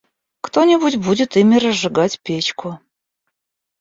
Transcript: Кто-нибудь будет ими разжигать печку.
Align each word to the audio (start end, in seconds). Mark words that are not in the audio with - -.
Кто-нибудь 0.41 0.95
будет 0.97 1.37
ими 1.37 1.57
разжигать 1.59 2.19
печку. 2.21 2.79